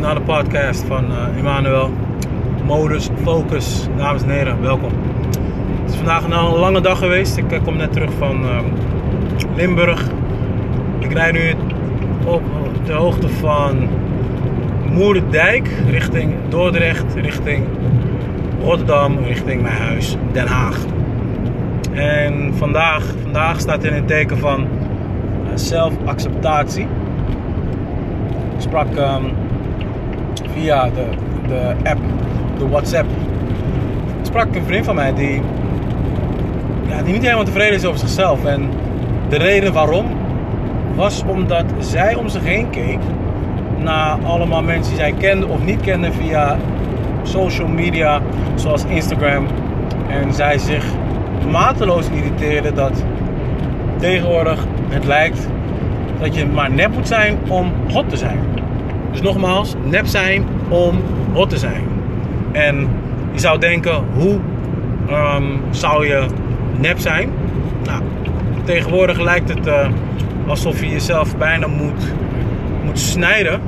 [0.00, 1.90] naar de podcast van uh, Emmanuel.
[2.64, 3.86] Modus Focus.
[3.96, 4.92] Dames en heren, welkom.
[5.82, 7.36] Het is vandaag een lange dag geweest.
[7.36, 8.58] Ik uh, kom net terug van uh,
[9.56, 10.06] Limburg.
[10.98, 11.54] Ik rijd nu
[12.24, 12.42] op
[12.84, 13.88] de hoogte van
[14.90, 17.64] Moerdijk richting Dordrecht, richting
[18.62, 20.78] Rotterdam, richting mijn huis Den Haag.
[21.92, 24.66] En vandaag, vandaag staat in het teken van
[25.54, 26.86] zelfacceptatie.
[28.54, 29.32] Ik sprak um,
[30.54, 31.04] via de,
[31.48, 32.00] de app,
[32.58, 33.08] de WhatsApp.
[34.20, 35.42] Ik sprak een vriend van mij die,
[36.88, 38.44] ja, die niet helemaal tevreden is over zichzelf.
[38.44, 38.70] En
[39.28, 40.06] de reden waarom
[40.94, 42.98] was omdat zij om zich heen keek
[43.78, 46.56] naar allemaal mensen die zij kende of niet kende via
[47.22, 48.20] social media
[48.54, 49.46] zoals Instagram.
[50.08, 50.84] En zij zich
[51.50, 53.04] mateloos irriteerde dat
[53.96, 55.48] tegenwoordig het lijkt
[56.20, 58.49] dat je maar nep moet zijn om hot te zijn.
[59.10, 61.00] Dus nogmaals, nep zijn om
[61.32, 61.82] hot te zijn.
[62.52, 62.88] En
[63.32, 64.38] je zou denken, hoe
[65.10, 66.26] um, zou je
[66.78, 67.30] nep zijn?
[67.84, 68.02] Nou,
[68.64, 69.88] tegenwoordig lijkt het uh,
[70.46, 72.12] alsof je jezelf bijna moet,
[72.84, 73.60] moet snijden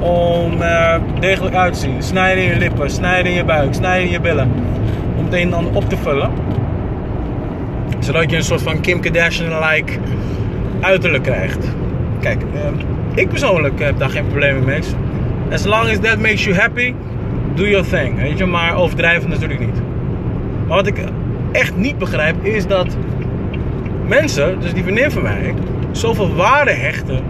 [0.00, 2.02] om uh, degelijk uit te zien.
[2.02, 4.50] Snijden in je lippen, snijden in je buik, snijden in je billen.
[5.16, 6.30] Om het een op te vullen.
[7.98, 9.92] Zodat je een soort van Kim Kardashian-like
[10.80, 11.66] uiterlijk krijgt.
[12.20, 12.60] Kijk, uh,
[13.14, 14.80] ik persoonlijk heb daar geen probleem mee.
[15.52, 16.94] As long as that makes you happy,
[17.54, 18.20] do your thing.
[18.20, 19.82] Weet je, maar overdrijven natuurlijk niet.
[20.66, 21.04] Wat ik
[21.52, 22.96] echt niet begrijp is dat
[24.06, 25.54] mensen, dus die vriendin van mij,
[25.90, 27.20] zoveel waarde hechten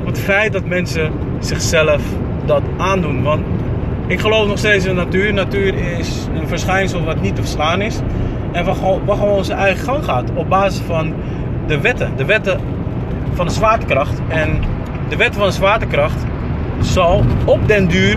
[0.00, 2.02] op het feit dat mensen zichzelf
[2.44, 3.22] dat aandoen.
[3.22, 3.44] Want
[4.06, 5.34] ik geloof nog steeds in natuur.
[5.34, 8.00] Natuur is een verschijnsel wat niet te verslaan is.
[8.52, 11.12] En wat gewoon, wat gewoon zijn eigen gang gaat op basis van
[11.66, 12.12] de wetten.
[12.16, 12.60] De wetten
[13.34, 14.20] van de zwaartekracht.
[14.28, 14.60] En
[15.08, 16.24] de wet van de zwaartekracht
[16.80, 18.16] zal op den duur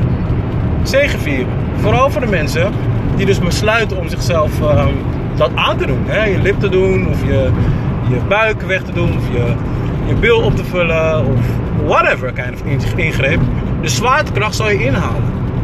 [0.84, 1.48] zegevieren.
[1.76, 2.72] Vooral voor de mensen
[3.16, 4.86] die dus besluiten om zichzelf uh,
[5.36, 6.04] dat aan te doen.
[6.06, 6.26] Hè?
[6.26, 7.50] Je lip te doen, of je,
[8.10, 9.54] je buik weg te doen, of je,
[10.08, 11.40] je bil op te vullen, of
[11.86, 13.40] whatever kind of ingreep.
[13.82, 15.24] De zwaartekracht zal je inhalen.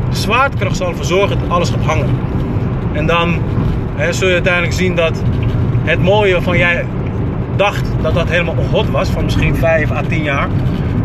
[0.10, 2.10] De zwaartekracht zal ervoor zorgen dat alles gaat hangen.
[2.94, 3.42] En dan
[3.96, 5.22] hè, zul je uiteindelijk zien dat
[5.84, 6.86] het mooie van jij
[7.56, 10.48] dacht dat dat helemaal hot was, van misschien 5 à 10 jaar,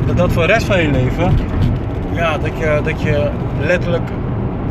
[0.07, 1.37] dat dat voor de rest van je leven,
[2.13, 4.11] ja, dat je, dat je letterlijk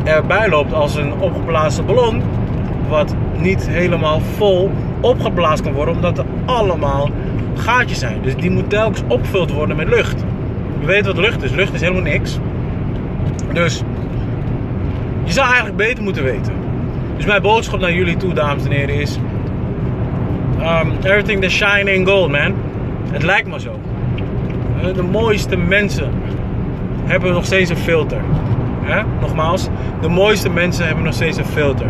[0.04, 2.22] erbij loopt als een opgeblazen ballon,
[2.88, 7.10] wat niet helemaal vol opgeblazen kan worden, omdat er allemaal
[7.54, 8.22] gaatjes zijn.
[8.22, 10.24] Dus die moet telkens opgevuld worden met lucht.
[10.80, 11.50] Je weet wat lucht is.
[11.50, 12.38] Lucht is helemaal niks.
[13.52, 13.82] Dus
[15.24, 16.52] je zou eigenlijk beter moeten weten.
[17.16, 19.18] Dus mijn boodschap naar jullie toe, dames en heren, is
[20.60, 22.54] Um, everything that shine in gold, man.
[23.10, 23.78] Het lijkt maar zo.
[24.94, 26.12] De mooiste mensen
[27.04, 28.20] hebben nog steeds een filter.
[29.20, 29.68] Nogmaals,
[30.00, 31.86] de mooiste mensen hebben nog steeds een filter.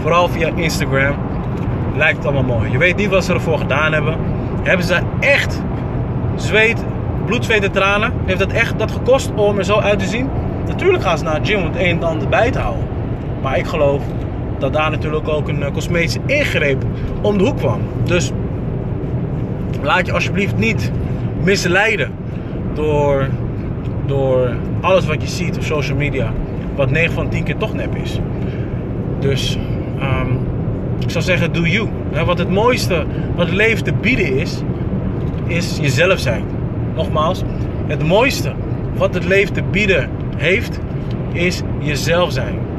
[0.00, 1.14] Vooral via Instagram
[1.96, 2.70] lijkt het allemaal mooi.
[2.70, 4.16] Je weet niet wat ze ervoor gedaan hebben.
[4.62, 5.62] Hebben ze echt
[6.36, 6.84] zweet,
[7.26, 8.12] bloed, zweet en tranen?
[8.24, 10.28] Heeft dat echt dat gekost om er zo uit te zien?
[10.66, 12.84] Natuurlijk gaan ze naar gym om het een en ander bij te houden.
[13.42, 14.02] Maar ik geloof
[14.62, 16.84] dat daar natuurlijk ook een eh, cosmetische ingreep
[17.20, 17.80] om de hoek kwam.
[18.04, 18.30] Dus
[19.82, 20.92] laat je alsjeblieft niet
[21.42, 22.10] misleiden
[22.74, 23.28] door,
[24.06, 26.32] door alles wat je ziet op social media.
[26.74, 28.18] Wat 9 van 10 keer toch nep is.
[29.18, 29.58] Dus
[30.00, 30.38] um,
[30.98, 31.88] ik zou zeggen, do you.
[32.24, 33.04] Wat het mooiste
[33.36, 34.62] wat het leven te bieden is,
[35.46, 36.44] is jezelf zijn.
[36.94, 37.42] Nogmaals,
[37.86, 38.52] het mooiste
[38.94, 40.80] wat het leven te bieden heeft,
[41.32, 42.70] is jezelf zijn.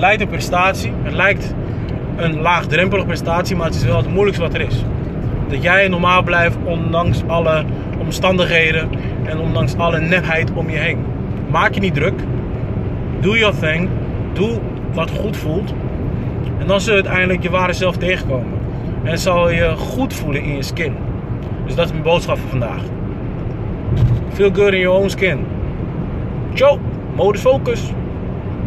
[0.00, 0.92] Lijkt een prestatie.
[1.02, 1.54] Het lijkt
[2.16, 4.84] een laagdrempelige prestatie, maar het is wel het moeilijkste wat er is.
[5.48, 7.64] Dat jij normaal blijft ondanks alle
[7.98, 8.88] omstandigheden
[9.24, 10.98] en ondanks alle nepheid om je heen.
[11.50, 12.20] Maak je niet druk.
[13.20, 13.88] Doe your thing.
[14.32, 14.58] Doe
[14.92, 15.74] wat goed voelt.
[16.58, 18.58] En dan zul je uiteindelijk je ware zelf tegenkomen.
[19.02, 20.96] En zal je goed voelen in je skin.
[21.66, 22.82] Dus dat is mijn boodschap voor vandaag.
[24.32, 25.46] Feel good in your own skin.
[26.54, 26.78] Ciao,
[27.14, 27.92] modus focus.